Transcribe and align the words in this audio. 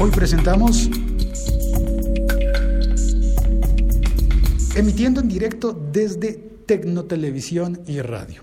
Hoy 0.00 0.10
presentamos 0.10 0.88
emitiendo 4.76 5.20
en 5.20 5.28
directo 5.28 5.72
desde 5.92 6.34
Tecnotelevisión 6.66 7.80
y 7.86 8.00
Radio. 8.00 8.42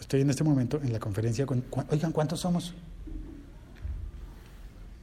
Estoy 0.00 0.20
en 0.22 0.30
este 0.30 0.44
momento 0.44 0.80
en 0.82 0.92
la 0.92 1.00
conferencia 1.00 1.44
con... 1.46 1.64
Oigan, 1.90 2.12
¿cuántos 2.12 2.40
somos? 2.40 2.74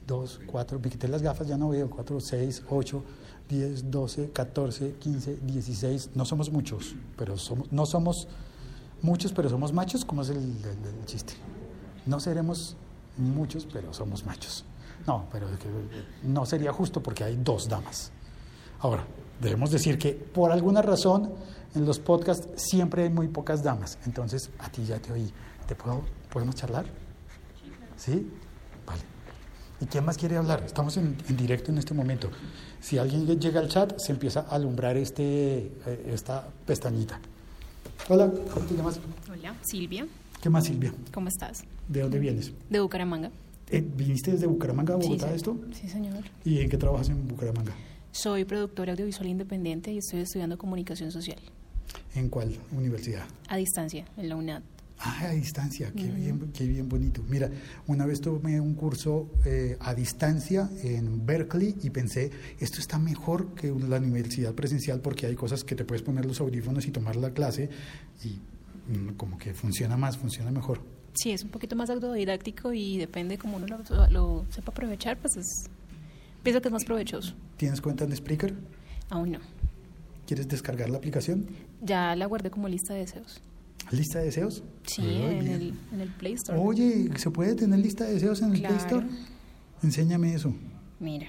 Dos, 0.06 0.40
cuatro, 0.46 0.80
me 0.80 0.88
quité 0.90 1.06
las 1.08 1.22
gafas, 1.22 1.46
ya 1.46 1.56
no 1.56 1.68
veo. 1.68 1.88
Cuatro, 1.88 2.18
seis, 2.20 2.62
ocho, 2.68 3.04
diez, 3.48 3.90
doce, 3.90 4.30
catorce, 4.32 4.94
quince, 4.98 5.38
dieciséis. 5.42 6.10
No 6.14 6.24
somos 6.24 6.50
muchos, 6.50 6.96
pero 7.16 7.36
somos, 7.38 7.70
no 7.70 7.86
somos 7.86 8.26
muchos, 9.02 9.32
pero 9.32 9.48
somos 9.48 9.72
machos. 9.72 10.04
¿Cómo 10.04 10.22
es 10.22 10.30
el- 10.30 10.38
el 10.38 11.04
chiste? 11.06 11.34
No 12.06 12.18
seremos 12.18 12.76
muchos, 13.16 13.66
pero 13.72 13.92
somos 13.94 14.24
machos. 14.26 14.64
No, 15.06 15.26
pero 15.32 15.46
no 16.22 16.46
sería 16.46 16.72
justo 16.72 17.02
porque 17.02 17.24
hay 17.24 17.36
dos 17.36 17.68
damas. 17.68 18.12
Ahora, 18.80 19.04
debemos 19.40 19.70
decir 19.70 19.98
que 19.98 20.12
por 20.12 20.52
alguna 20.52 20.82
razón 20.82 21.32
en 21.74 21.84
los 21.84 21.98
podcasts 21.98 22.48
siempre 22.56 23.04
hay 23.04 23.10
muy 23.10 23.28
pocas 23.28 23.62
damas. 23.62 23.98
Entonces, 24.06 24.50
a 24.58 24.70
ti 24.70 24.84
ya 24.84 24.98
te 24.98 25.12
oí. 25.12 25.32
¿Te 25.66 25.74
puedo, 25.74 26.02
podemos 26.32 26.54
charlar? 26.54 26.86
¿Sí? 27.96 28.28
Vale. 28.86 29.00
¿Y 29.80 29.86
quién 29.86 30.04
más 30.04 30.16
quiere 30.16 30.36
hablar? 30.36 30.62
Estamos 30.64 30.96
en, 30.96 31.16
en 31.28 31.36
directo 31.36 31.70
en 31.70 31.78
este 31.78 31.94
momento. 31.94 32.30
Si 32.80 32.98
alguien 32.98 33.26
llega 33.40 33.60
al 33.60 33.68
chat, 33.68 33.98
se 33.98 34.12
empieza 34.12 34.40
a 34.40 34.56
alumbrar 34.56 34.96
este, 34.96 35.72
eh, 35.86 36.10
esta 36.12 36.46
pestañita. 36.66 37.20
Hola, 38.08 38.30
¿cómo 38.52 38.66
te 38.66 38.74
llamas? 38.74 39.00
Hola, 39.30 39.54
Silvia, 39.62 40.06
¿Qué 40.40 40.50
más, 40.50 40.64
Silvia? 40.64 40.92
¿cómo 41.14 41.28
estás? 41.28 41.62
¿De 41.86 42.02
dónde 42.02 42.18
vienes? 42.18 42.52
De 42.68 42.80
Bucaramanga. 42.80 43.30
Eh, 43.72 43.82
¿Viniste 43.96 44.32
desde 44.32 44.46
Bucaramanga 44.46 44.92
a 44.94 44.96
Bogotá 44.98 45.28
sí, 45.30 45.34
esto? 45.34 45.58
Sí, 45.72 45.88
señor. 45.88 46.24
¿Y 46.44 46.60
en 46.60 46.68
qué 46.68 46.76
trabajas 46.76 47.08
en 47.08 47.26
Bucaramanga? 47.26 47.72
Soy 48.10 48.44
productora 48.44 48.92
audiovisual 48.92 49.26
independiente 49.26 49.90
y 49.90 49.98
estoy 49.98 50.20
estudiando 50.20 50.58
comunicación 50.58 51.10
social 51.10 51.38
¿En 52.14 52.28
cuál 52.28 52.54
universidad? 52.70 53.24
a 53.48 53.56
distancia 53.56 54.04
en 54.18 54.28
la 54.28 54.36
UNAD. 54.36 54.62
Ah, 54.98 55.28
a 55.28 55.30
distancia, 55.30 55.90
qué, 55.96 56.06
bien, 56.06 56.52
qué 56.52 56.64
bien 56.66 56.88
bonito. 56.88 57.24
Mira, 57.28 57.50
una 57.86 58.04
vez 58.06 58.20
tomé 58.20 58.60
un 58.60 58.74
curso 58.74 59.30
eh, 59.44 59.76
a 59.80 59.94
distancia 59.94 60.70
en 60.84 61.26
Berkeley 61.26 61.74
y 61.82 61.90
pensé, 61.90 62.30
esto 62.60 62.78
está 62.78 62.98
mejor 62.98 63.54
que 63.54 63.68
la 63.68 63.96
universidad 63.96 64.54
presencial 64.54 65.00
porque 65.00 65.26
hay 65.26 65.34
cosas 65.34 65.64
que 65.64 65.74
te 65.74 65.84
puedes 65.84 66.02
poner 66.02 66.26
los 66.26 66.40
audífonos 66.40 66.86
y 66.86 66.90
tomar 66.90 67.16
la 67.16 67.32
clase 67.32 67.68
y 68.22 68.38
mm, 68.92 69.14
como 69.16 69.38
que 69.38 69.54
funciona 69.54 69.96
más, 69.96 70.18
funciona 70.18 70.52
mejor. 70.52 70.82
Sí, 71.14 71.30
es 71.30 71.42
un 71.44 71.50
poquito 71.50 71.76
más 71.76 71.90
autodidáctico 71.90 72.72
y 72.72 72.96
depende 72.98 73.36
cómo 73.38 73.56
uno 73.58 73.66
lo, 73.66 74.08
lo 74.10 74.46
sepa 74.50 74.72
aprovechar, 74.72 75.18
pues 75.18 75.36
es, 75.36 75.66
pienso 76.42 76.60
que 76.62 76.68
es 76.68 76.72
más 76.72 76.84
provechoso. 76.84 77.34
¿Tienes 77.56 77.80
cuenta 77.80 78.04
en 78.04 78.16
Spreaker? 78.16 78.54
Aún 79.10 79.32
no. 79.32 79.38
¿Quieres 80.26 80.48
descargar 80.48 80.88
la 80.88 80.96
aplicación? 80.98 81.46
Ya 81.82 82.16
la 82.16 82.26
guardé 82.26 82.50
como 82.50 82.68
lista 82.68 82.94
de 82.94 83.00
deseos. 83.00 83.42
¿Lista 83.90 84.20
de 84.20 84.26
deseos? 84.26 84.62
Sí, 84.86 85.02
en 85.02 85.46
el, 85.48 85.74
en 85.92 86.00
el 86.00 86.08
Play 86.08 86.34
Store. 86.34 86.58
Oye, 86.58 87.10
¿se 87.16 87.30
puede 87.30 87.54
tener 87.56 87.78
lista 87.78 88.04
de 88.04 88.14
deseos 88.14 88.40
en 88.40 88.54
el 88.54 88.62
Play. 88.62 88.76
Store? 88.76 89.06
Enséñame 89.82 90.34
eso. 90.34 90.54
Mira, 91.00 91.26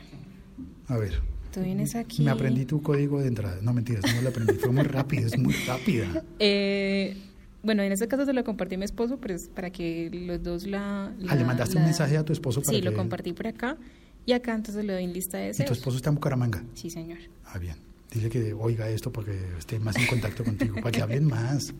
A 0.87 0.97
ver. 0.97 1.19
tú 1.51 1.61
vienes 1.61 1.95
aquí. 1.95 2.23
Me 2.23 2.31
aprendí 2.31 2.65
tu 2.65 2.81
código 2.81 3.19
de 3.19 3.27
entrada. 3.27 3.57
No, 3.61 3.73
mentiras, 3.73 4.05
no 4.05 4.15
me 4.15 4.21
lo 4.21 4.29
aprendí. 4.29 4.53
Fue 4.53 4.71
muy 4.71 4.83
rápido, 4.83 5.27
es 5.27 5.37
muy 5.37 5.53
rápida. 5.67 6.23
Eh, 6.39 7.17
bueno, 7.63 7.81
en 7.83 7.91
este 7.91 8.07
caso 8.07 8.25
se 8.25 8.33
lo 8.33 8.43
compartí 8.43 8.75
a 8.75 8.77
mi 8.77 8.85
esposo, 8.85 9.17
pero 9.19 9.33
es 9.33 9.47
para 9.47 9.69
que 9.71 10.09
los 10.11 10.43
dos 10.43 10.67
la... 10.67 11.07
Ah, 11.07 11.11
¿le 11.17 11.25
la- 11.25 11.43
mandaste 11.45 11.75
un 11.77 11.81
la- 11.83 11.87
mensaje 11.87 12.17
a 12.17 12.23
tu 12.23 12.33
esposo 12.33 12.61
para 12.61 12.77
Sí, 12.77 12.83
lo 12.83 12.91
que- 12.91 12.97
compartí 12.97 13.33
por 13.33 13.47
acá. 13.47 13.77
Y 14.25 14.31
acá 14.33 14.53
entonces 14.55 14.85
le 14.85 14.93
doy 14.93 15.03
en 15.03 15.13
lista 15.13 15.37
de 15.37 15.45
Y 15.45 15.47
deseos. 15.47 15.67
tu 15.67 15.73
esposo 15.73 15.97
está 15.97 16.09
en 16.09 16.15
Bucaramanga. 16.15 16.63
Sí, 16.75 16.89
señor. 16.89 17.17
Ah, 17.45 17.57
bien. 17.57 17.75
Dile 18.11 18.29
que 18.29 18.53
oiga 18.53 18.87
esto 18.89 19.11
porque 19.11 19.37
esté 19.57 19.79
más 19.79 19.95
en 19.97 20.05
contacto 20.07 20.43
contigo, 20.43 20.75
para 20.75 20.91
que 20.91 21.01
hablen 21.01 21.25
más. 21.25 21.73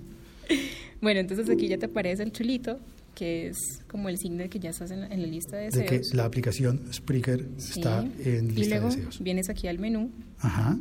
Bueno, 1.01 1.19
entonces 1.19 1.49
aquí 1.49 1.67
ya 1.67 1.77
te 1.77 1.87
aparece 1.87 2.23
el 2.23 2.31
chulito, 2.31 2.79
que 3.13 3.47
es 3.49 3.57
como 3.89 4.07
el 4.07 4.17
signo 4.17 4.37
de 4.37 4.49
que 4.49 4.59
ya 4.59 4.69
estás 4.69 4.89
en, 4.89 5.03
en 5.11 5.21
la 5.21 5.27
lista 5.27 5.57
de 5.57 5.69
De 5.69 5.81
deseos. 5.81 6.09
que 6.11 6.15
la 6.15 6.23
aplicación 6.23 6.79
Spreaker 6.93 7.45
Sí. 7.57 7.79
está 7.81 8.05
en 8.23 8.45
Y 8.51 8.53
lista 8.53 8.75
luego 8.75 8.89
de 8.89 8.95
deseos. 8.95 9.21
vienes 9.21 9.49
aquí 9.49 9.67
al 9.67 9.79
menú 9.79 10.09
Ajá. 10.39 10.77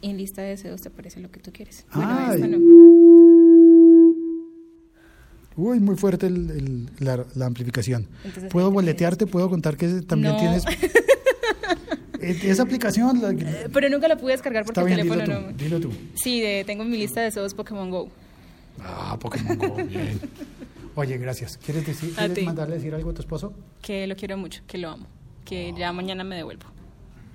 y 0.00 0.10
en 0.10 0.16
lista 0.16 0.42
de 0.42 0.50
deseos 0.50 0.80
te 0.80 0.90
aparece 0.90 1.18
lo 1.18 1.28
que 1.32 1.40
tú 1.40 1.50
quieres. 1.52 1.84
Ay. 1.90 2.02
Bueno, 2.04 2.34
esta 2.34 2.46
no. 2.46 3.23
Uy, 5.56 5.78
muy 5.80 5.96
fuerte 5.96 6.26
el- 6.26 6.50
el- 6.50 6.90
la, 6.98 7.24
la 7.34 7.46
amplificación. 7.46 8.08
Entonces, 8.24 8.50
¿Puedo 8.50 8.70
boletearte? 8.70 9.26
¿Puedo 9.26 9.48
contar 9.48 9.76
que 9.76 9.86
también 10.02 10.34
No. 10.34 10.40
tienes... 10.40 10.64
Esa 12.20 12.62
aplicación... 12.62 13.20
la- 13.20 13.30
Eh, 13.32 13.68
Pero 13.72 13.88
nunca 13.90 14.08
la 14.08 14.16
pude 14.16 14.32
descargar 14.32 14.64
porque 14.64 14.82
bien, 14.82 14.98
el 15.00 15.02
dilo 15.04 15.14
teléfono 15.16 15.46
tú, 15.46 15.52
no. 15.52 15.56
dilo 15.58 15.80
tú. 15.80 15.92
Sí, 16.14 16.40
de- 16.40 16.64
tengo 16.64 16.82
en 16.82 16.90
mi 16.90 16.96
lista 16.98 17.20
de 17.20 17.26
deseos 17.26 17.54
Pokémon 17.54 17.90
Go. 17.90 18.08
Ah, 18.80 19.16
Pokémon 19.20 19.58
Go, 19.58 19.74
bien. 19.84 20.20
Oye, 20.96 21.18
gracias. 21.18 21.58
¿Quieres, 21.58 21.86
decir, 21.86 22.12
A 22.16 22.26
¿quieres 22.26 22.44
mandarle 22.44 22.76
decir 22.76 22.94
algo 22.94 23.10
a 23.10 23.14
tu 23.14 23.20
esposo? 23.20 23.52
Que 23.82 24.06
lo 24.06 24.16
quiero 24.16 24.36
mucho, 24.38 24.62
que 24.66 24.78
lo 24.78 24.88
amo. 24.90 25.06
Que 25.44 25.74
ya 25.76 25.92
mañana 25.92 26.24
me 26.24 26.36
devuelvo. 26.36 26.64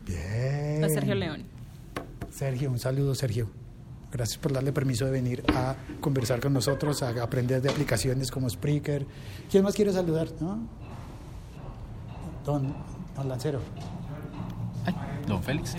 Bien. 0.07 0.83
A 0.83 0.89
Sergio 0.89 1.13
León. 1.13 1.43
Sergio, 2.31 2.71
un 2.71 2.79
saludo, 2.79 3.13
Sergio. 3.15 3.49
Gracias 4.11 4.37
por 4.39 4.51
darle 4.53 4.71
permiso 4.73 5.05
de 5.05 5.11
venir 5.11 5.43
a 5.55 5.75
conversar 6.01 6.39
con 6.39 6.51
nosotros, 6.53 7.03
a 7.03 7.09
aprender 7.21 7.61
de 7.61 7.69
aplicaciones 7.69 8.31
como 8.31 8.49
Spreaker. 8.49 9.05
¿Quién 9.51 9.63
más 9.63 9.75
quiere 9.75 9.93
saludar? 9.93 10.27
¿No? 10.39 10.59
Don, 12.45 12.73
don 13.15 13.29
Lancero. 13.29 13.59
Ay, 14.85 14.95
don 15.27 15.43
Félix. 15.43 15.75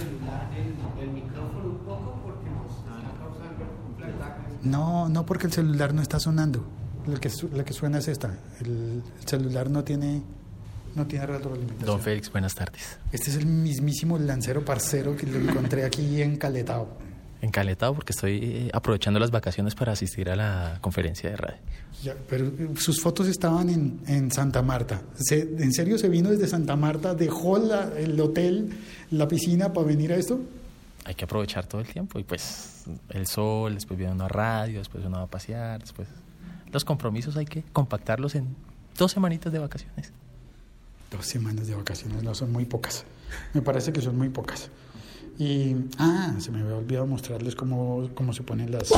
No, 4.63 5.09
no 5.09 5.25
porque 5.27 5.47
el 5.47 5.53
celular 5.53 5.95
no 5.95 6.03
está 6.03 6.21
sonando. 6.21 6.65
Lo 7.07 7.19
que, 7.19 7.31
su- 7.31 7.49
lo 7.49 7.65
que 7.65 7.73
suena 7.73 7.99
es 7.99 8.09
esta. 8.09 8.39
El, 8.61 9.03
el 9.21 9.27
celular 9.29 9.71
no 9.71 9.83
tiene, 9.85 10.23
no 10.95 11.07
tiene 11.07 11.27
retroalimentación. 11.27 11.87
Don 11.87 12.01
Félix, 12.01 12.31
buenas 12.31 12.55
tardes. 12.55 12.99
Este 13.11 13.31
es 13.31 13.37
el 13.37 13.47
mismísimo 13.47 14.19
Lancero 14.19 14.65
parcero 14.65 15.17
que 15.17 15.27
lo 15.27 15.39
encontré 15.39 15.85
aquí 15.85 16.21
en 16.21 16.37
Caletao. 16.37 16.89
Encaletado 17.43 17.95
porque 17.95 18.13
estoy 18.13 18.39
eh, 18.43 18.71
aprovechando 18.75 19.19
las 19.19 19.31
vacaciones 19.31 19.75
para 19.75 19.93
asistir 19.93 20.29
a 20.29 20.37
la 20.37 20.79
conferencia 20.83 21.31
de 21.31 21.37
radio. 21.37 21.57
Ya, 22.03 22.15
pero 22.29 22.47
eh, 22.47 22.69
sus 22.77 23.01
fotos 23.01 23.29
estaban 23.29 23.71
en, 23.71 24.01
en 24.07 24.31
Santa 24.31 24.61
Marta. 24.61 25.01
Se- 25.17 25.41
¿En 25.59 25.73
serio 25.73 25.97
se 25.97 26.09
vino 26.11 26.31
desde 26.31 26.47
Santa 26.47 26.77
Marta? 26.77 27.15
¿Dejó 27.15 27.59
la- 27.59 27.93
el 27.97 28.21
hotel, 28.21 28.71
la 29.11 29.27
piscina 29.27 29.73
para 29.73 29.87
venir 29.87 30.13
a 30.13 30.17
esto? 30.17 30.39
Hay 31.07 31.15
que 31.15 31.25
aprovechar 31.25 31.67
todo 31.67 31.81
el 31.81 31.87
tiempo 31.87 32.19
y 32.19 32.25
pues 32.25 32.85
el 33.09 33.27
sol, 33.27 33.75
después 33.75 33.97
viene 33.99 34.13
una 34.13 34.29
radio, 34.29 34.79
después 34.81 35.03
uno 35.05 35.17
va 35.17 35.25
a 35.25 35.27
pasear, 35.27 35.81
después 35.81 36.09
los 36.71 36.85
compromisos 36.85 37.37
hay 37.39 37.47
que 37.47 37.65
compactarlos 37.73 38.35
en 38.35 38.55
dos 38.99 39.13
semanitas 39.13 39.51
de 39.51 39.59
vacaciones. 39.61 40.13
Dos 41.11 41.25
semanas 41.27 41.67
de 41.67 41.75
vacaciones, 41.75 42.23
no 42.23 42.35
son 42.35 42.53
muy 42.53 42.67
pocas. 42.67 43.05
Me 43.55 43.63
parece 43.63 43.93
que 43.95 44.01
son 44.03 44.17
muy 44.19 44.29
pocas. 44.29 44.69
Y, 45.41 45.75
ah, 45.97 46.35
se 46.39 46.51
me 46.51 46.61
había 46.61 46.77
olvidado 46.77 47.07
mostrarles 47.07 47.55
cómo, 47.55 48.11
cómo 48.13 48.35
se 48.35 48.43
ponen 48.43 48.71
las, 48.71 48.93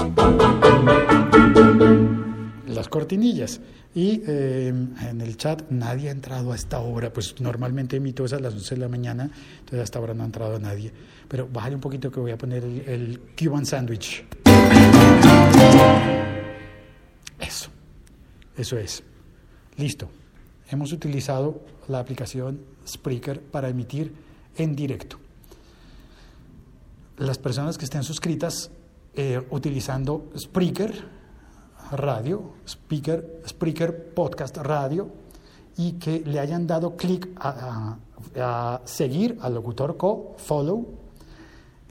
las 2.67 2.89
cortinillas. 2.89 3.61
Y 3.95 4.23
eh, 4.27 4.75
en 5.09 5.21
el 5.21 5.37
chat 5.37 5.71
nadie 5.71 6.09
ha 6.09 6.11
entrado 6.11 6.51
a 6.51 6.57
esta 6.57 6.81
hora, 6.81 7.13
pues 7.13 7.41
normalmente 7.41 7.99
emito 7.99 8.25
es 8.25 8.33
a 8.33 8.41
las 8.41 8.55
11 8.55 8.75
de 8.75 8.81
la 8.81 8.89
mañana, 8.89 9.31
entonces 9.61 9.85
hasta 9.85 10.01
ahora 10.01 10.15
no 10.15 10.25
ha 10.25 10.27
entrado 10.27 10.59
nadie. 10.59 10.93
Pero 11.29 11.47
bájale 11.47 11.77
un 11.77 11.81
poquito 11.81 12.11
que 12.11 12.19
voy 12.19 12.33
a 12.33 12.39
poner 12.39 12.65
el, 12.65 12.81
el 12.89 13.21
Cuban 13.39 13.65
Sandwich. 13.65 14.25
Eso, 17.39 17.71
eso 18.57 18.79
es. 18.79 19.05
Listo. 19.77 20.11
Hemos 20.69 20.91
utilizado 20.91 21.65
la 21.87 22.01
aplicación 22.01 22.63
Spreaker 22.85 23.41
para 23.41 23.69
emitir 23.69 24.13
en 24.57 24.75
directo. 24.75 25.22
Las 27.23 27.39
personas 27.39 27.79
que 27.79 27.85
estén 27.85 28.03
suscritas 28.03 28.73
eh, 29.15 29.41
utilizando 29.51 30.33
Spreaker 30.37 31.09
Radio, 31.93 32.55
Speaker, 32.67 33.43
Spreaker 33.47 34.13
Podcast 34.13 34.57
Radio, 34.57 35.09
y 35.77 35.93
que 36.01 36.19
le 36.27 36.41
hayan 36.41 36.67
dado 36.67 36.97
clic 36.97 37.29
a, 37.37 38.81
seguir 38.85 39.39
al 39.41 39.55
locutor 39.55 39.97
co, 39.97 40.35
follow, 40.37 40.85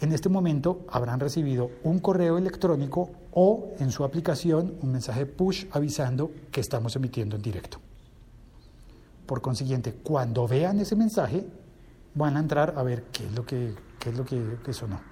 en 0.01 0.11
este 0.11 0.27
momento 0.27 0.85
habrán 0.89 1.21
recibido 1.21 1.71
un 1.83 1.99
correo 1.99 2.37
electrónico 2.37 3.11
o 3.31 3.69
en 3.79 3.89
su 3.91 4.03
aplicación 4.03 4.75
un 4.81 4.91
mensaje 4.91 5.25
push 5.25 5.65
avisando 5.71 6.29
que 6.51 6.59
estamos 6.59 6.97
emitiendo 6.97 7.37
en 7.37 7.41
directo. 7.41 7.77
Por 9.25 9.39
consiguiente, 9.39 9.93
cuando 9.93 10.45
vean 10.45 10.81
ese 10.81 10.97
mensaje, 10.97 11.45
van 12.15 12.35
a 12.35 12.41
entrar 12.41 12.73
a 12.75 12.83
ver 12.83 13.03
qué 13.13 13.25
es 13.25 13.31
lo 13.31 13.45
que, 13.45 13.73
qué 13.97 14.09
es 14.09 14.17
lo 14.17 14.25
que, 14.25 14.57
que 14.65 14.73
sonó. 14.73 15.10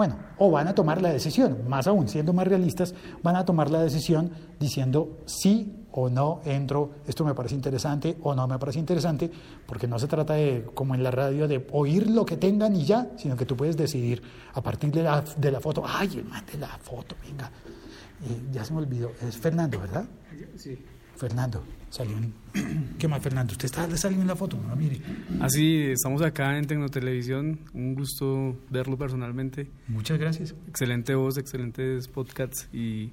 Bueno, 0.00 0.16
o 0.38 0.50
van 0.50 0.66
a 0.66 0.74
tomar 0.74 1.02
la 1.02 1.12
decisión, 1.12 1.68
más 1.68 1.86
aún, 1.86 2.08
siendo 2.08 2.32
más 2.32 2.48
realistas, 2.48 2.94
van 3.22 3.36
a 3.36 3.44
tomar 3.44 3.70
la 3.70 3.82
decisión 3.82 4.30
diciendo 4.58 5.18
sí 5.26 5.84
o 5.92 6.08
no 6.08 6.40
entro, 6.46 6.92
esto 7.06 7.22
me 7.22 7.34
parece 7.34 7.54
interesante 7.54 8.16
o 8.22 8.34
no 8.34 8.48
me 8.48 8.58
parece 8.58 8.78
interesante, 8.78 9.30
porque 9.66 9.86
no 9.86 9.98
se 9.98 10.06
trata 10.08 10.32
de, 10.32 10.64
como 10.72 10.94
en 10.94 11.02
la 11.02 11.10
radio, 11.10 11.46
de 11.46 11.66
oír 11.72 12.08
lo 12.08 12.24
que 12.24 12.38
tengan 12.38 12.74
y 12.76 12.86
ya, 12.86 13.10
sino 13.18 13.36
que 13.36 13.44
tú 13.44 13.58
puedes 13.58 13.76
decidir 13.76 14.22
a 14.54 14.62
partir 14.62 14.90
de 14.90 15.02
la, 15.02 15.22
de 15.36 15.50
la 15.50 15.60
foto, 15.60 15.84
ay, 15.86 16.08
el 16.14 16.24
man 16.24 16.46
de 16.50 16.56
la 16.56 16.78
foto, 16.78 17.14
venga, 17.22 17.50
Eh, 18.22 18.40
ya 18.52 18.64
se 18.64 18.72
me 18.72 18.78
olvidó, 18.78 19.12
es 19.20 19.36
Fernando, 19.36 19.80
¿verdad? 19.80 20.06
Sí. 20.56 20.78
Fernando, 21.14 21.62
salió 21.90 22.16
en... 22.16 22.32
¿Qué 22.98 23.06
más, 23.08 23.22
Fernando? 23.22 23.52
¿Usted 23.52 23.66
está, 23.66 23.96
salió 23.96 24.20
en 24.20 24.26
la 24.26 24.36
foto? 24.36 24.58
No, 24.68 24.74
mire. 24.76 25.00
Así, 25.40 25.82
estamos 25.90 26.22
acá 26.22 26.56
en 26.56 26.66
Tecnotelevisión. 26.66 27.58
Un 27.74 27.94
gusto 27.94 28.56
verlo 28.70 28.96
personalmente. 28.96 29.68
Muchas 29.88 30.18
gracias. 30.18 30.54
Excelente 30.68 31.14
voz, 31.14 31.36
excelentes 31.36 32.08
podcasts. 32.08 32.68
Y 32.72 33.12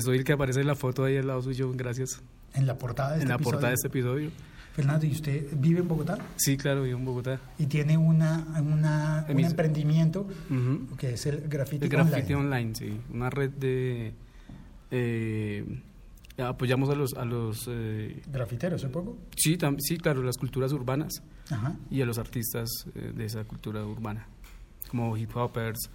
soy 0.00 0.18
el 0.18 0.24
que 0.24 0.32
aparece 0.32 0.60
en 0.60 0.66
la 0.66 0.74
foto 0.74 1.04
ahí 1.04 1.16
al 1.16 1.26
lado 1.28 1.42
suyo. 1.42 1.72
Gracias. 1.74 2.20
En 2.54 2.66
la 2.66 2.76
portada 2.78 3.10
de 3.10 3.14
este 3.16 3.22
en 3.24 3.28
la 3.28 3.34
episodio. 3.36 3.52
portada 3.52 3.68
de 3.70 3.74
este 3.74 3.88
episodio. 3.88 4.30
Fernando, 4.74 5.06
¿y 5.06 5.10
usted 5.10 5.46
vive 5.56 5.80
en 5.80 5.88
Bogotá? 5.88 6.18
Sí, 6.36 6.56
claro, 6.56 6.84
vivo 6.84 6.98
en 6.98 7.04
Bogotá. 7.04 7.40
Y 7.58 7.66
tiene 7.66 7.98
una, 7.98 8.46
una, 8.64 9.26
un 9.28 9.40
emprendimiento 9.40 10.20
Ujú. 10.48 10.96
que 10.96 11.14
es 11.14 11.26
el 11.26 11.48
graffiti, 11.48 11.84
El 11.84 11.90
graffiti 11.90 12.32
online. 12.34 12.56
online, 12.56 12.74
sí. 12.76 13.00
Una 13.12 13.28
red 13.28 13.50
de. 13.50 14.12
eh, 14.92 15.64
apoyamos 16.38 16.88
a 16.90 16.94
los. 16.94 17.14
A 17.14 17.24
los 17.24 17.66
eh, 17.68 18.22
Grafiteros, 18.30 18.80
supongo. 18.82 19.16
sí, 19.36 19.56
tam- 19.56 19.76
sí, 19.80 19.96
claro, 19.98 20.22
las 20.22 20.36
culturas 20.38 20.72
urbanas 20.72 21.22
Ajá. 21.50 21.76
y 21.90 22.00
a 22.02 22.06
los 22.06 22.18
artistas 22.18 22.68
eh, 22.94 23.12
de 23.14 23.24
esa 23.24 23.44
cultura 23.44 23.84
urbana, 23.84 24.26
como 24.90 25.16
hip 25.16 25.34
hoppers 25.36 25.90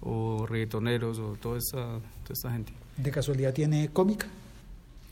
o 0.00 0.46
reggaetoneros 0.46 1.18
o 1.18 1.36
toda 1.40 1.58
esa, 1.58 1.98
toda 2.22 2.32
esta 2.32 2.52
gente. 2.52 2.72
De 2.96 3.10
casualidad 3.10 3.52
tiene 3.54 3.88
cómic. 3.88 4.26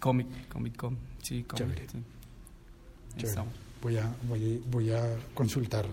Comic, 0.01 0.49
Comic 0.49 0.77
Com, 0.77 0.97
sí. 1.23 1.45
Chévere. 1.55 1.87
sí. 1.89 1.99
Estamos. 3.25 3.55
Voy 3.81 3.97
a, 3.97 4.15
voy, 4.29 4.63
voy 4.71 4.91
a 4.93 5.17
consultar 5.35 5.87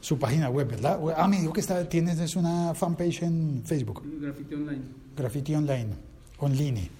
su 0.00 0.18
página 0.18 0.50
web, 0.50 0.68
¿verdad? 0.68 0.98
Ah, 1.16 1.26
me 1.28 1.40
dijo 1.40 1.52
que 1.54 1.60
está, 1.60 1.88
tienes 1.88 2.18
es 2.18 2.36
una 2.36 2.74
fanpage 2.74 3.22
en 3.22 3.62
Facebook, 3.64 4.02
Graffiti 4.20 4.54
online. 4.54 4.82
Graffiti 5.16 5.54
Online, 5.54 5.88
online. 6.38 6.90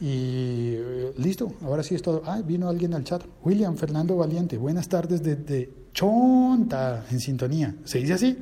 Y 0.00 0.74
eh, 0.76 1.12
listo, 1.16 1.52
ahora 1.62 1.82
sí 1.82 1.94
es 1.94 2.02
todo. 2.02 2.22
Ah, 2.26 2.42
vino 2.44 2.68
alguien 2.68 2.94
al 2.94 3.04
chat. 3.04 3.22
William 3.42 3.76
Fernando 3.76 4.16
Valiente, 4.16 4.58
buenas 4.58 4.88
tardes 4.88 5.22
desde 5.22 5.70
Chonta, 5.92 7.06
en 7.10 7.20
sintonía. 7.20 7.74
¿Se 7.84 7.98
dice 7.98 8.12
así? 8.12 8.38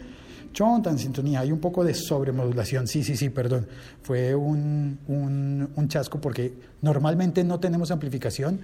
Chonta, 0.53 0.91
en 0.91 0.99
sintonía. 0.99 1.41
Hay 1.41 1.53
un 1.53 1.61
poco 1.61 1.85
de 1.85 1.95
sobremodulación. 1.95 2.89
Sí, 2.89 3.05
sí, 3.05 3.17
sí, 3.17 3.31
perdón. 3.31 3.69
Fue 4.03 4.35
un, 4.35 4.99
un, 5.07 5.69
un 5.75 5.89
chasco 5.89 6.21
porque 6.21 6.55
normalmente 6.83 7.45
no 7.45 7.61
tenemos 7.61 7.91
amplificación, 7.91 8.61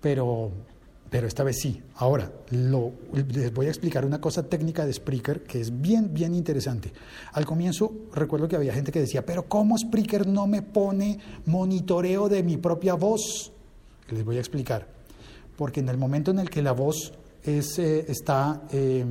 pero, 0.00 0.52
pero 1.12 1.26
esta 1.26 1.44
vez 1.44 1.58
sí. 1.60 1.78
Ahora, 1.96 2.32
lo, 2.52 2.90
les 3.12 3.52
voy 3.52 3.66
a 3.66 3.68
explicar 3.68 4.06
una 4.06 4.18
cosa 4.18 4.44
técnica 4.44 4.86
de 4.86 4.94
Spreaker 4.94 5.42
que 5.42 5.60
es 5.60 5.80
bien, 5.82 6.14
bien 6.14 6.34
interesante. 6.34 6.90
Al 7.34 7.44
comienzo 7.44 7.92
recuerdo 8.14 8.48
que 8.48 8.56
había 8.56 8.72
gente 8.72 8.90
que 8.90 9.00
decía, 9.00 9.26
pero 9.26 9.46
¿cómo 9.46 9.76
Spreaker 9.76 10.26
no 10.26 10.46
me 10.46 10.62
pone 10.62 11.18
monitoreo 11.44 12.30
de 12.30 12.42
mi 12.42 12.56
propia 12.56 12.94
voz? 12.94 13.52
Les 14.08 14.24
voy 14.24 14.38
a 14.38 14.40
explicar. 14.40 14.88
Porque 15.54 15.80
en 15.80 15.90
el 15.90 15.98
momento 15.98 16.30
en 16.30 16.38
el 16.38 16.48
que 16.48 16.62
la 16.62 16.72
voz 16.72 17.12
es, 17.44 17.78
eh, 17.78 18.06
está... 18.08 18.62
eh, 18.72 19.04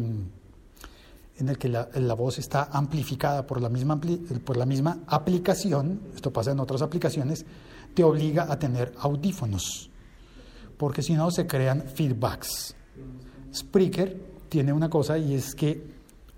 en 1.37 1.49
el 1.49 1.57
que 1.59 1.69
la, 1.69 1.87
la 1.93 2.15
voz 2.15 2.39
está 2.39 2.69
amplificada 2.71 3.45
por 3.45 3.61
la, 3.61 3.69
misma, 3.69 3.95
ampli- 4.01 4.39
por 4.41 4.57
la 4.57 4.65
misma 4.65 5.03
aplicación, 5.05 6.01
esto 6.15 6.33
pasa 6.33 6.51
en 6.51 6.59
otras 6.59 6.81
aplicaciones, 6.81 7.45
te 7.93 8.03
obliga 8.03 8.51
a 8.51 8.57
tener 8.57 8.91
audífonos 8.97 9.90
porque 10.81 11.03
si 11.03 11.13
no 11.13 11.29
se 11.29 11.45
crean 11.45 11.83
feedbacks. 11.83 12.73
Spreaker 13.53 14.17
tiene 14.49 14.73
una 14.73 14.89
cosa 14.89 15.15
y 15.19 15.35
es 15.35 15.53
que 15.53 15.79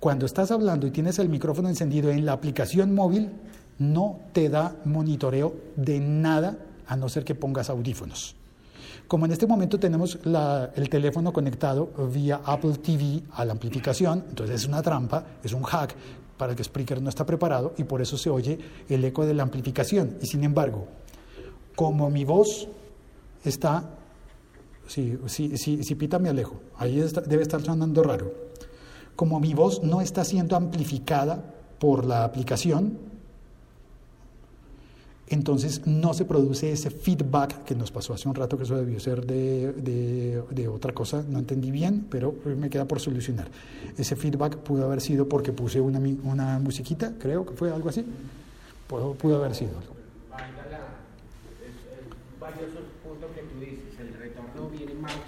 cuando 0.01 0.25
estás 0.25 0.51
hablando 0.51 0.86
y 0.86 0.92
tienes 0.92 1.18
el 1.19 1.30
micrófono 1.30 1.69
encendido 1.69 2.12
en 2.12 2.25
la 2.25 2.34
aplicación 2.34 2.94
móvil, 2.94 3.31
no 3.80 4.19
te 4.34 4.50
da 4.50 4.75
monitoreo 4.84 5.56
de 5.78 6.01
nada 6.01 6.57
a 6.88 6.98
no 6.98 7.07
ser 7.07 7.24
que 7.24 7.36
pongas 7.36 7.69
audífonos. 7.69 8.36
Como 9.07 9.25
en 9.25 9.31
este 9.31 9.48
momento 9.48 9.80
tenemos 9.80 10.19
la- 10.25 10.72
el 10.75 10.90
teléfono 10.90 11.31
conectado 11.31 11.90
vía 12.12 12.42
Apple 12.44 12.74
TV 12.84 13.24
a 13.31 13.45
la 13.45 13.54
amplificación, 13.54 14.25
entonces 14.28 14.57
es 14.57 14.68
una 14.68 14.81
trampa, 14.81 15.24
es 15.42 15.54
un 15.54 15.63
hack 15.63 15.95
para 16.38 16.51
el 16.51 16.57
que 16.57 16.66
Spreaker 16.66 17.01
no 17.01 17.07
está 17.07 17.25
preparado 17.25 17.75
y 17.78 17.86
por 17.86 18.01
eso 18.01 18.18
se 18.18 18.30
oye 18.30 18.60
el 18.90 19.06
eco 19.06 19.25
de 19.25 19.36
la 19.36 19.44
amplificación. 19.44 20.18
Y 20.22 20.25
sin 20.25 20.44
embargo, 20.44 20.86
como 21.78 22.10
mi 22.10 22.25
voz 22.25 22.68
está 23.45 23.90
Sí, 24.88 25.18
sí, 25.27 25.57
sí, 25.57 25.83
si 25.83 25.95
pita 25.95 26.19
me 26.19 26.30
alejo. 26.30 26.59
Ahí 26.77 27.00
está- 27.00 27.21
debe 27.21 27.41
estar 27.44 27.62
sonando 27.62 28.03
raro. 28.03 28.33
Como 29.15 29.39
mi 29.39 29.53
voz 29.53 29.81
no 29.83 30.01
está 30.01 30.24
siendo 30.25 30.56
amplificada 30.56 31.53
por 31.80 32.06
la 32.06 32.24
aplicación, 32.24 32.97
entonces 35.27 35.88
no 35.88 36.13
se 36.13 36.25
produce 36.25 36.71
ese 36.71 36.89
feedback 36.91 37.63
que 37.63 37.75
nos 37.75 37.91
pasó 37.91 38.13
hace 38.13 38.27
un 38.27 38.35
rato, 38.35 38.57
que 38.57 38.63
eso 38.63 38.75
debió 38.75 39.00
ser 39.00 39.25
de, 39.25 39.71
de- 39.74 40.44
de 40.51 40.68
otra 40.68 40.94
cosa, 40.94 41.24
no 41.27 41.39
entendí 41.39 41.71
bien, 41.71 42.06
pero 42.09 42.35
me 42.45 42.69
queda 42.69 42.85
por 42.85 43.00
solucionar. 43.00 43.47
Ese 43.97 44.15
feedback 44.15 44.57
pudo 44.57 44.85
haber 44.85 45.01
sido 45.01 45.27
porque 45.27 45.51
puse 45.51 45.80
una, 45.81 46.00
una 46.24 46.59
musiquita, 46.59 47.13
creo 47.18 47.45
que 47.45 47.53
fue 47.53 47.71
algo 47.71 47.89
así. 47.89 48.06
Pudo, 48.88 49.13
pudo 49.13 49.38
haber 49.38 49.56
sido 49.56 49.71
valga 50.30 50.65
la, 50.69 50.80
valioso 52.39 52.80
el 52.80 53.09
punto 53.09 53.27
que 53.33 53.41
tú 53.41 53.59
dices, 53.59 54.00
el 54.00 54.13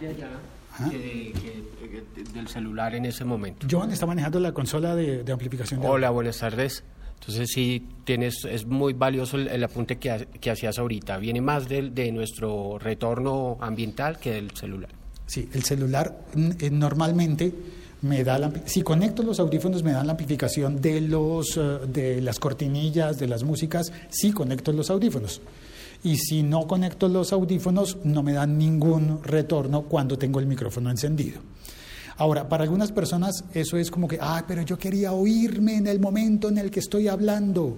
de 0.01 0.07
allá 0.07 0.29
Ajá. 0.73 0.89
que, 0.89 0.97
de- 0.97 1.33
que- 1.33 1.63
que 1.89 2.23
del 2.33 2.47
celular 2.47 2.95
en 2.95 3.05
ese 3.05 3.23
momento. 3.25 3.67
Johan 3.69 3.91
está 3.91 4.05
manejando 4.05 4.39
la 4.39 4.51
consola 4.53 4.95
de, 4.95 5.23
de 5.23 5.31
amplificación 5.31 5.79
de 5.79 5.85
audio. 5.87 5.95
Hola, 5.95 6.09
buenas 6.09 6.37
tardes. 6.39 6.83
Entonces 7.19 7.49
sí, 7.53 7.87
tienes, 8.03 8.43
es 8.45 8.65
muy 8.65 8.93
valioso 8.93 9.37
el, 9.37 9.47
el 9.47 9.63
apunte 9.63 9.97
que, 9.97 10.11
ha- 10.11 10.25
que 10.25 10.51
hacías 10.51 10.77
ahorita. 10.77 11.17
Viene 11.17 11.41
más 11.41 11.67
del- 11.69 11.93
de, 11.95 12.11
nuestro 12.11 12.77
retorno 12.77 13.57
ambiental 13.61 14.19
que 14.19 14.33
del 14.33 14.51
celular. 14.51 14.89
Sí, 15.25 15.49
el 15.53 15.63
celular 15.63 16.19
mm, 16.35 16.49
eh, 16.59 16.69
normalmente 16.69 17.51
me 18.01 18.23
da 18.23 18.37
la, 18.37 18.51
si 18.65 18.83
conecto 18.83 19.23
los 19.23 19.39
audífonos 19.39 19.81
me 19.81 19.91
dan 19.91 20.05
la 20.05 20.11
amplificación 20.11 20.79
de 20.81 21.01
los 21.01 21.57
eh, 21.57 21.61
de 21.87 22.21
las 22.21 22.37
cortinillas, 22.39 23.17
de 23.17 23.27
las 23.27 23.43
músicas, 23.43 23.91
sí 24.09 24.31
conecto 24.31 24.71
los 24.73 24.89
audífonos. 24.91 25.41
Y 26.05 26.17
si 26.17 26.43
no 26.43 26.67
conecto 26.67 27.09
los 27.09 27.33
audífonos 27.33 27.97
no 28.03 28.21
me 28.21 28.33
dan 28.33 28.59
ningún 28.59 29.23
retorno 29.23 29.81
cuando 29.81 30.19
tengo 30.19 30.39
el 30.39 30.45
micrófono 30.45 30.91
encendido. 30.91 31.41
Ahora, 32.17 32.47
para 32.47 32.63
algunas 32.63 32.91
personas 32.91 33.43
eso 33.55 33.75
es 33.75 33.89
como 33.89 34.07
que, 34.07 34.19
ah, 34.21 34.45
pero 34.47 34.61
yo 34.61 34.77
quería 34.77 35.13
oírme 35.13 35.77
en 35.77 35.87
el 35.87 35.99
momento 35.99 36.47
en 36.47 36.59
el 36.59 36.69
que 36.69 36.79
estoy 36.79 37.07
hablando. 37.07 37.77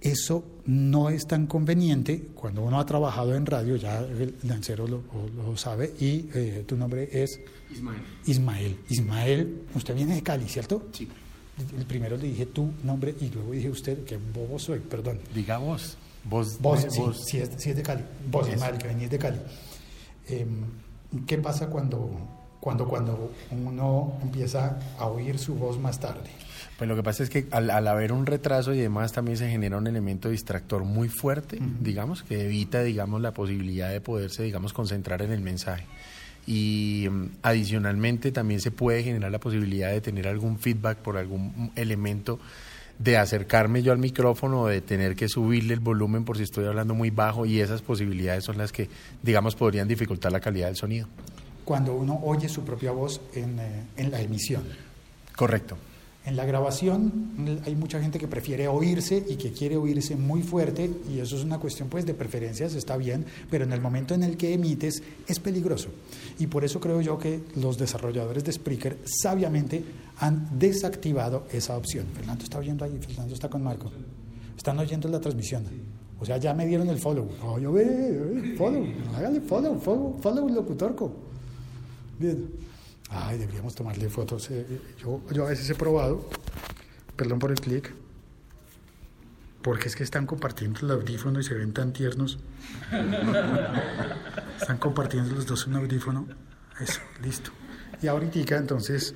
Eso 0.00 0.44
no 0.66 1.10
es 1.10 1.26
tan 1.26 1.48
conveniente 1.48 2.28
cuando 2.34 2.62
uno 2.62 2.78
ha 2.78 2.86
trabajado 2.86 3.34
en 3.34 3.44
radio, 3.44 3.74
ya 3.74 3.98
el 3.98 4.36
lancero 4.44 4.86
lo, 4.86 5.02
lo 5.36 5.56
sabe, 5.56 5.92
y 5.98 6.30
eh, 6.32 6.64
tu 6.66 6.76
nombre 6.76 7.08
es 7.12 7.38
Ismael. 7.70 8.00
Ismael. 8.26 8.76
Ismael, 8.88 9.62
usted 9.74 9.94
viene 9.96 10.14
de 10.14 10.22
Cali, 10.22 10.48
¿cierto? 10.48 10.84
Sí. 10.92 11.08
El 11.76 11.84
primero 11.84 12.16
le 12.16 12.28
dije 12.28 12.46
tu 12.46 12.70
nombre 12.84 13.14
y 13.20 13.28
luego 13.28 13.50
dije 13.50 13.68
usted, 13.68 14.04
que 14.04 14.16
bobo 14.16 14.58
soy, 14.58 14.78
perdón. 14.78 15.18
Diga 15.34 15.58
vos. 15.58 15.98
Vos, 16.24 16.58
Vos, 16.60 16.86
sí, 16.90 16.98
vos- 17.00 17.24
sí 17.26 17.38
es, 17.38 17.50
sí 17.58 17.70
es 17.70 17.76
de 17.76 17.82
Cali. 17.82 18.04
Vos, 18.30 18.46
Eso. 18.46 18.56
Ismael, 18.56 18.78
que 18.78 18.88
venís 18.88 19.10
de 19.10 19.18
Cali. 19.18 19.38
Em, 20.28 20.64
¿Qué 21.26 21.38
pasa 21.38 21.68
cuando, 21.68 22.10
cuando, 22.60 22.86
cuando 22.86 23.32
uno 23.50 24.12
empieza 24.22 24.78
a 24.98 25.06
oír 25.06 25.38
su 25.38 25.54
voz 25.54 25.78
más 25.78 25.98
tarde? 25.98 26.30
Pues 26.78 26.88
lo 26.88 26.96
que 26.96 27.02
pasa 27.02 27.22
es 27.22 27.30
que 27.30 27.46
al, 27.50 27.68
al 27.70 27.86
haber 27.88 28.12
un 28.12 28.24
retraso 28.26 28.72
y 28.72 28.78
demás 28.78 29.12
también 29.12 29.36
se 29.36 29.50
genera 29.50 29.76
un 29.76 29.86
elemento 29.86 30.28
distractor 30.30 30.84
muy 30.84 31.08
fuerte, 31.08 31.58
digamos, 31.80 32.22
que 32.22 32.44
evita, 32.46 32.82
digamos, 32.82 33.20
la 33.20 33.32
posibilidad 33.32 33.90
de 33.90 34.00
poderse, 34.00 34.42
digamos, 34.44 34.72
concentrar 34.72 35.20
en 35.22 35.32
el 35.32 35.40
mensaje. 35.40 35.84
Y 36.46 37.06
mm, 37.10 37.24
adicionalmente 37.42 38.32
también 38.32 38.60
se 38.60 38.70
puede 38.70 39.02
generar 39.02 39.30
la 39.30 39.40
posibilidad 39.40 39.90
de 39.90 40.00
tener 40.00 40.26
algún 40.26 40.58
feedback 40.58 40.98
por 40.98 41.18
algún 41.18 41.70
elemento 41.76 42.38
de 43.00 43.16
acercarme 43.16 43.82
yo 43.82 43.92
al 43.92 43.98
micrófono 43.98 44.66
de 44.66 44.82
tener 44.82 45.16
que 45.16 45.26
subirle 45.26 45.72
el 45.72 45.80
volumen 45.80 46.24
por 46.26 46.36
si 46.36 46.42
estoy 46.42 46.66
hablando 46.66 46.94
muy 46.94 47.08
bajo 47.08 47.46
y 47.46 47.60
esas 47.60 47.80
posibilidades 47.80 48.44
son 48.44 48.58
las 48.58 48.72
que, 48.72 48.90
digamos, 49.22 49.56
podrían 49.56 49.88
dificultar 49.88 50.30
la 50.30 50.40
calidad 50.40 50.66
del 50.66 50.76
sonido. 50.76 51.08
Cuando 51.64 51.94
uno 51.94 52.20
oye 52.22 52.48
su 52.48 52.62
propia 52.62 52.92
voz 52.92 53.22
en, 53.32 53.58
eh, 53.58 53.84
en 53.96 54.10
la 54.10 54.20
emisión. 54.20 54.64
Correcto. 55.34 55.78
En 56.26 56.36
la 56.36 56.44
grabación 56.44 57.60
hay 57.64 57.74
mucha 57.74 58.00
gente 58.00 58.18
que 58.18 58.28
prefiere 58.28 58.68
oírse 58.68 59.24
y 59.26 59.36
que 59.36 59.52
quiere 59.52 59.78
oírse 59.78 60.16
muy 60.16 60.42
fuerte 60.42 60.90
y 61.10 61.18
eso 61.18 61.36
es 61.36 61.44
una 61.44 61.58
cuestión 61.58 61.88
pues 61.88 62.04
de 62.04 62.12
preferencias, 62.12 62.74
está 62.74 62.98
bien, 62.98 63.24
pero 63.50 63.64
en 63.64 63.72
el 63.72 63.80
momento 63.80 64.12
en 64.12 64.22
el 64.22 64.36
que 64.36 64.52
emites 64.52 65.02
es 65.26 65.40
peligroso. 65.40 65.88
Y 66.38 66.46
por 66.46 66.62
eso 66.62 66.78
creo 66.78 67.00
yo 67.00 67.18
que 67.18 67.40
los 67.56 67.78
desarrolladores 67.78 68.44
de 68.44 68.52
Spreaker 68.52 68.98
sabiamente 69.04 69.82
han 70.18 70.58
desactivado 70.58 71.46
esa 71.52 71.76
opción. 71.78 72.06
Fernando 72.14 72.44
está 72.44 72.58
oyendo 72.58 72.84
ahí, 72.84 72.98
Fernando 73.00 73.34
está 73.34 73.48
con 73.48 73.62
Marco. 73.62 73.90
Están 74.58 74.78
oyendo 74.78 75.08
la 75.08 75.20
transmisión. 75.20 75.64
O 76.20 76.26
sea, 76.26 76.36
ya 76.36 76.52
me 76.52 76.66
dieron 76.66 76.86
el 76.90 76.98
follow. 76.98 77.30
No, 77.42 77.58
yo 77.58 77.72
ve, 77.72 78.54
follow, 78.58 78.86
hágale 79.16 79.40
follow, 79.40 79.80
follow, 79.80 80.18
follow, 80.20 80.48
locutorco. 80.50 81.10
Bien. 82.18 82.69
Ay, 83.10 83.38
deberíamos 83.38 83.74
tomarle 83.74 84.08
fotos. 84.08 84.50
eh, 84.50 84.66
Yo, 85.02 85.20
yo 85.32 85.46
a 85.46 85.50
veces 85.50 85.68
he 85.68 85.74
probado, 85.74 86.28
perdón 87.16 87.38
por 87.40 87.50
el 87.50 87.60
clic, 87.60 87.92
porque 89.62 89.88
es 89.88 89.96
que 89.96 90.04
están 90.04 90.26
compartiendo 90.26 90.80
el 90.82 90.90
audífono 90.92 91.40
y 91.40 91.42
se 91.44 91.54
ven 91.54 91.72
tan 91.72 91.92
tiernos. 91.92 92.38
Están 94.60 94.78
compartiendo 94.78 95.34
los 95.34 95.46
dos 95.46 95.66
un 95.66 95.74
audífono. 95.76 96.26
Eso, 96.80 97.00
listo. 97.22 97.50
Y 98.02 98.06
ahorita 98.06 98.56
entonces, 98.56 99.14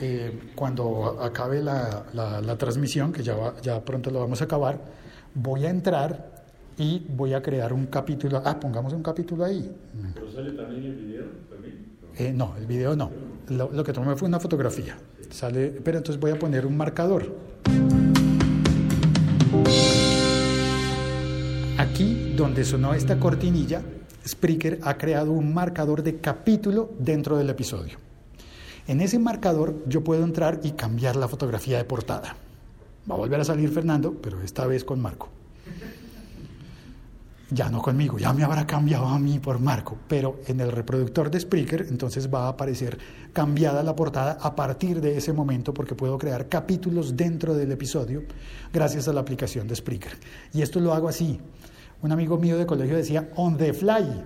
eh, 0.00 0.50
cuando 0.54 1.20
acabe 1.22 1.62
la, 1.62 2.04
la- 2.12 2.40
la 2.40 2.58
transmisión, 2.58 3.12
que 3.12 3.22
ya, 3.22 3.34
va- 3.34 3.54
ya 3.62 3.84
pronto 3.84 4.10
lo 4.10 4.20
vamos 4.20 4.40
a 4.40 4.44
acabar, 4.44 4.80
voy 5.34 5.64
a 5.66 5.70
entrar 5.70 6.44
y 6.76 7.04
voy 7.08 7.32
a 7.34 7.42
crear 7.42 7.72
un 7.72 7.86
capítulo. 7.86 8.42
Ah, 8.44 8.58
pongamos 8.60 8.92
un 8.92 9.02
capítulo 9.02 9.44
ahí. 9.44 9.74
¿Pero 10.14 10.30
sale 10.32 10.52
también 10.52 10.84
el 10.84 10.94
video? 10.96 11.24
¿También? 11.50 11.93
Eh, 12.18 12.32
no, 12.32 12.54
el 12.56 12.66
video 12.66 12.94
no. 12.94 13.10
Lo, 13.48 13.84
que 13.84 13.92
tomé 13.92 14.16
fue 14.16 14.28
una 14.28 14.40
fotografía. 14.40 14.96
Sale, 15.30 15.68
pero 15.84 15.98
entonces 15.98 16.20
voy 16.20 16.30
a 16.30 16.38
poner 16.38 16.64
un 16.64 16.76
marcador. 16.76 17.34
Aquí, 21.76 22.34
donde 22.36 22.64
sonó 22.64 22.94
esta 22.94 23.18
cortinilla, 23.18 23.82
Spreaker 24.26 24.78
ha 24.82 24.96
creado 24.96 25.32
un 25.32 25.52
marcador 25.52 26.02
de 26.02 26.20
capítulo 26.20 26.90
dentro 26.98 27.36
del 27.36 27.50
episodio. 27.50 27.98
En 28.86 29.00
ese 29.00 29.18
marcador 29.18 29.82
yo 29.86 30.04
puedo 30.04 30.24
entrar 30.24 30.60
y 30.62 30.72
cambiar 30.72 31.16
la 31.16 31.28
fotografía 31.28 31.78
de 31.78 31.84
portada. 31.84 32.36
Va 33.10 33.14
a 33.16 33.18
volver 33.18 33.40
a 33.40 33.44
salir 33.44 33.68
Fernando, 33.70 34.14
pero 34.22 34.40
esta 34.40 34.66
vez 34.66 34.84
con 34.84 35.00
Marco. 35.00 35.28
Ya 37.50 37.68
no 37.68 37.82
conmigo, 37.82 38.18
ya 38.18 38.32
me 38.32 38.42
habrá 38.42 38.66
cambiado 38.66 39.06
a 39.06 39.18
mí 39.18 39.38
por 39.38 39.60
Marco, 39.60 39.98
pero 40.08 40.40
en 40.46 40.60
el 40.60 40.72
reproductor 40.72 41.30
de 41.30 41.38
Spreaker 41.38 41.86
entonces 41.88 42.32
va 42.32 42.46
a 42.46 42.48
aparecer 42.48 42.96
cambiada 43.34 43.82
la 43.82 43.94
portada 43.94 44.38
a 44.40 44.56
partir 44.56 45.00
de 45.00 45.18
ese 45.18 45.32
momento 45.32 45.74
porque 45.74 45.94
puedo 45.94 46.16
crear 46.16 46.48
capítulos 46.48 47.16
dentro 47.16 47.54
del 47.54 47.70
episodio 47.70 48.22
gracias 48.72 49.08
a 49.08 49.12
la 49.12 49.20
aplicación 49.20 49.68
de 49.68 49.76
Spreaker. 49.76 50.12
Y 50.54 50.62
esto 50.62 50.80
lo 50.80 50.94
hago 50.94 51.06
así. 51.08 51.38
Un 52.02 52.12
amigo 52.12 52.38
mío 52.38 52.56
de 52.58 52.64
colegio 52.66 52.96
decía 52.96 53.28
on 53.36 53.56
the 53.58 53.72
fly, 53.74 54.22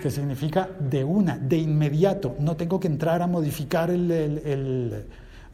que 0.00 0.10
significa 0.10 0.70
de 0.80 1.04
una, 1.04 1.36
de 1.36 1.58
inmediato. 1.58 2.36
No 2.40 2.56
tengo 2.56 2.80
que 2.80 2.88
entrar 2.88 3.20
a 3.20 3.26
modificar 3.26 3.90
el, 3.90 4.10
el- 4.10 5.06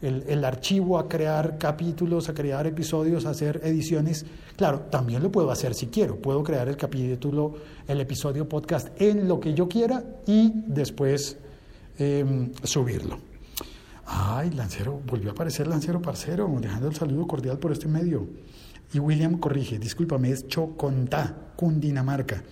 el- 0.03 0.25
el 0.29 0.45
archivo, 0.45 0.99
a 0.99 1.09
crear 1.09 1.59
capítulos, 1.59 2.29
a 2.29 2.35
crear 2.35 2.67
episodios, 2.67 3.27
a 3.27 3.31
hacer 3.31 3.61
ediciones. 3.65 4.25
Claro, 4.57 4.81
también 4.91 5.23
lo 5.23 5.31
puedo 5.33 5.51
hacer 5.51 5.75
si 5.75 5.87
quiero. 5.89 6.17
Puedo 6.17 6.43
crear 6.43 6.69
el 6.69 6.77
capítulo, 6.77 7.55
el 7.87 8.01
episodio 8.01 8.49
podcast 8.49 8.89
en 9.01 9.27
lo 9.29 9.41
que 9.41 9.55
yo 9.55 9.69
quiera 9.69 10.05
y 10.27 10.53
después 10.67 11.37
em, 11.99 12.53
subirlo. 12.63 13.19
Ay, 14.07 14.51
Lancero, 14.53 15.01
volvió 15.07 15.31
a 15.31 15.33
aparecer 15.33 15.67
Lancero 15.67 16.01
Parcero, 16.01 16.49
dejando 16.61 16.89
el 16.89 16.95
saludo 16.95 17.27
cordial 17.27 17.59
por 17.59 17.73
este 17.73 17.89
medio. 17.89 18.27
Y 18.95 19.01
William 19.01 19.39
corrige, 19.39 19.79
discúlpame, 19.79 20.31
es 20.31 20.47
Chocontá, 20.49 21.37
Cundinamarca. 21.57 22.43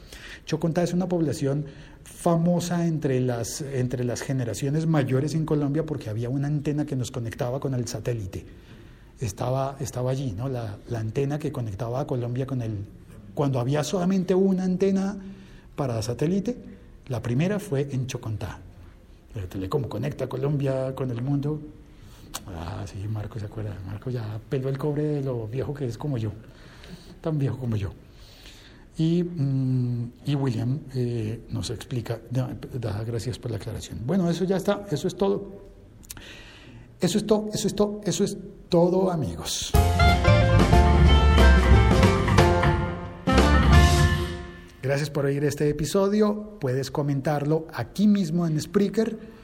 Chocontá 0.45 0.83
es 0.83 0.93
una 0.93 1.09
población 1.09 1.65
famosa 2.07 2.87
entre 2.87 3.21
las, 3.21 3.61
entre 3.61 4.05
las 4.05 4.23
generaciones 4.23 4.87
mayores 4.87 5.35
en 5.35 5.45
Colombia 5.45 5.85
porque 5.85 6.09
había 6.09 6.31
una 6.31 6.47
antena 6.47 6.87
que 6.87 6.97
nos 6.97 7.11
conectaba 7.11 7.61
con 7.61 7.75
el 7.75 7.87
satélite. 7.89 8.47
Estaba, 9.21 9.77
estaba 9.81 10.13
allí, 10.13 10.33
¿no? 10.33 10.49
La, 10.49 10.77
la 10.89 11.01
antena 11.01 11.39
que 11.39 11.51
conectaba 11.51 12.01
a 12.01 12.07
Colombia 12.07 12.47
con 12.47 12.63
el... 12.63 12.85
Cuando 13.35 13.61
había 13.61 13.83
solamente 13.85 14.35
una 14.35 14.65
antena 14.65 15.17
para 15.75 16.01
satélite, 16.01 16.57
la 17.09 17.21
primera 17.21 17.59
fue 17.59 17.89
en 17.91 18.07
Chocontá. 18.07 18.61
El 19.35 19.49
Telecom 19.49 19.85
conecta 19.85 20.29
Colombia 20.29 20.95
con 20.95 21.11
el 21.11 21.21
mundo. 21.23 21.61
Ah, 22.47 22.85
sí, 22.87 23.07
Marco 23.09 23.39
se 23.39 23.47
acuerda. 23.47 23.77
Marco 23.87 24.11
ya 24.11 24.41
peló 24.49 24.69
el 24.69 24.79
cobre 24.79 25.03
de 25.03 25.23
lo 25.23 25.47
viejo 25.49 25.75
que 25.75 25.87
es 25.87 25.99
como 25.99 26.19
yo, 26.19 26.33
tan 27.21 27.39
viejo 27.39 27.59
como 27.59 27.77
yo. 27.77 27.93
Y, 28.99 29.23
mm, 29.23 30.13
y 30.25 30.35
William 30.35 30.81
eh, 30.95 31.43
nos 31.51 31.71
explica, 31.71 32.19
da, 32.31 33.05
gracias 33.05 33.39
por 33.39 33.51
la 33.51 33.59
aclaración. 33.59 34.01
Bueno, 34.07 34.29
eso 34.31 34.45
ya 34.45 34.57
está, 34.57 34.87
eso 34.91 35.07
es 35.07 35.17
todo. 35.17 35.67
Eso 36.99 37.19
es 37.19 37.27
todo, 37.27 37.51
eso 37.53 37.67
es 37.67 37.75
todo, 37.75 38.01
eso 38.05 38.25
es 38.25 38.39
todo, 38.71 39.11
amigos. 39.11 39.73
Gracias 44.83 45.11
por 45.11 45.27
oír 45.27 45.45
este 45.45 45.69
episodio. 45.69 46.59
Puedes 46.61 46.91
comentarlo 46.91 47.67
aquí 47.75 48.07
mismo 48.07 48.47
en 48.47 48.59
Spreaker. 48.61 49.36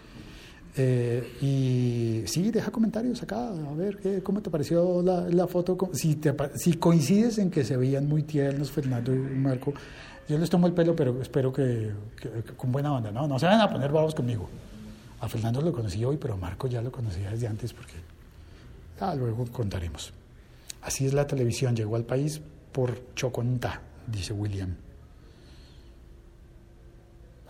Eh, 0.75 1.37
y 1.43 2.26
sí, 2.26 2.50
deja 2.50 2.71
comentarios 2.71 3.23
acá, 3.23 3.49
a 3.50 3.75
ver 3.75 3.99
¿qué- 3.99 4.23
cómo 4.23 4.41
te 4.41 4.49
pareció 4.49 5.02
la, 5.02 5.21
la 5.29 5.47
foto. 5.47 5.76
Si, 5.93 6.17
te 6.17 6.35
si 6.57 6.75
coincides 6.75 7.37
en 7.38 7.50
que 7.50 7.62
se 7.64 7.76
veían 7.76 8.09
muy 8.09 8.23
tiernos 8.23 8.71
Fernando 8.71 9.14
y 9.14 9.19
Marco, 9.19 9.75
yo 10.29 10.38
les 10.38 10.49
tomo 10.49 10.67
el 10.67 10.73
pelo, 10.73 10.97
pero 10.97 11.21
espero 11.21 11.52
que, 11.52 11.91
con 12.57 12.73
buena 12.73 12.93
onda, 12.95 13.11
¿no? 13.11 13.29
No 13.29 13.38
se 13.38 13.45
van 13.47 13.61
a 13.61 13.71
poner 13.71 13.93
bravos 13.93 14.14
conmigo. 14.14 14.49
A 15.21 15.29
Fernando 15.29 15.61
lo 15.61 15.73
conocí 15.73 16.02
hoy, 16.05 16.17
pero 16.17 16.35
a 16.35 16.37
Marco 16.38 16.67
ya 16.69 16.81
lo 16.81 16.91
conocía 16.91 17.31
desde 17.31 17.47
antes 17.49 17.73
porque 17.75 17.95
ya 18.99 19.14
luego 19.14 19.45
contaremos. 19.52 20.12
Así 20.81 21.05
es 21.07 21.12
la 21.12 21.26
televisión, 21.26 21.76
llegó 21.76 21.97
al 21.97 22.05
país 22.05 22.41
por 22.73 23.14
Chocontá, 23.14 23.83
dice 24.07 24.33
William. 24.33 24.75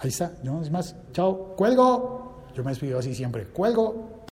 Ahí 0.00 0.08
está, 0.08 0.34
no 0.42 0.60
es 0.60 0.70
más. 0.70 0.96
Chao, 1.12 1.54
cuelgo. 1.56 2.31
Yo 2.54 2.64
me 2.64 2.70
despido 2.70 2.98
así 2.98 3.14
siempre. 3.14 3.44
Cuelgo. 3.44 4.20